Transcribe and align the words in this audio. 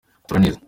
Tora 0.27 0.39
neza. 0.39 0.59